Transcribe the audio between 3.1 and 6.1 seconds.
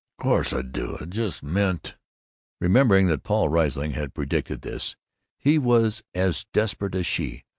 Paul Riesling had predicted this, he was